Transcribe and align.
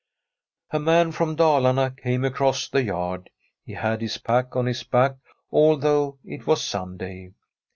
A 0.71 0.79
man 0.79 1.11
from 1.11 1.35
Dalarne 1.35 1.95
came 1.95 2.25
across 2.25 2.67
the 2.67 2.81
yard; 2.83 3.29
he 3.63 3.73
had 3.73 4.01
his 4.01 4.17
pack 4.17 4.55
on 4.55 4.65
his 4.65 4.81
back, 4.81 5.17
although 5.51 6.17
it 6.25 6.47
was 6.47 6.63
Sun 6.63 6.97
day. 6.97 7.33